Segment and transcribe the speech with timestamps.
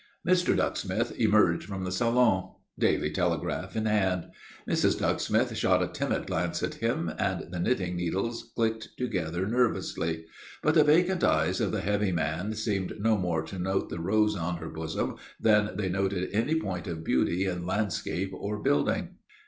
[0.27, 0.57] Mr.
[0.57, 4.31] Ducksmith emerged from the salon, Daily Telegraph in hand.
[4.67, 4.97] Mrs.
[4.97, 10.25] Ducksmith shot a timid glance at him and the knitting needles clicked together nervously.
[10.63, 14.35] But the vacant eyes of the heavy man seemed no more to note the rose
[14.35, 19.17] on her bosom than they noted any point of beauty in landscape or building.